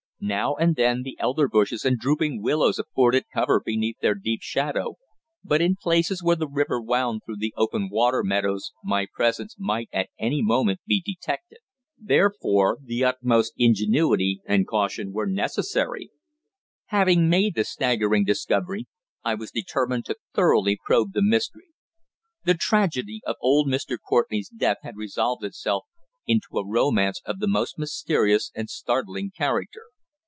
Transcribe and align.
Now 0.23 0.53
and 0.53 0.75
then 0.75 1.01
the 1.01 1.15
elder 1.19 1.47
bushes 1.49 1.83
and 1.83 1.97
drooping 1.97 2.43
willows 2.43 2.77
afforded 2.77 3.23
cover 3.33 3.59
beneath 3.59 3.97
their 4.01 4.13
deep 4.13 4.41
shadow, 4.43 4.97
but 5.43 5.63
in 5.63 5.75
places 5.81 6.21
where 6.21 6.35
the 6.35 6.47
river 6.47 6.79
wound 6.79 7.21
through 7.25 7.37
the 7.37 7.55
open 7.57 7.89
water 7.91 8.21
meadows 8.23 8.71
my 8.83 9.07
presence 9.11 9.55
might 9.57 9.89
at 9.91 10.09
any 10.19 10.43
moment 10.43 10.79
be 10.85 11.01
detected. 11.01 11.57
Therefore 11.97 12.77
the 12.83 13.03
utmost 13.03 13.53
ingenuity 13.57 14.41
and 14.45 14.67
caution 14.67 15.11
were 15.11 15.25
necessary. 15.25 16.11
Having 16.89 17.27
made 17.27 17.55
the 17.55 17.63
staggering 17.63 18.23
discovery, 18.23 18.85
I 19.23 19.33
was 19.33 19.49
determined 19.49 20.05
to 20.05 20.17
thoroughly 20.35 20.77
probe 20.85 21.13
the 21.13 21.23
mystery. 21.23 21.69
The 22.43 22.53
tragedy 22.53 23.21
of 23.25 23.37
old 23.41 23.67
Mr. 23.67 23.97
Courtenay's 24.07 24.49
death 24.49 24.77
had 24.83 24.97
resolved 24.97 25.43
itself 25.43 25.85
into 26.27 26.59
a 26.59 26.63
romance 26.67 27.21
of 27.25 27.39
the 27.39 27.47
most 27.47 27.79
mysterious 27.79 28.51
and 28.53 28.69
startling 28.69 29.31
character. 29.35 29.85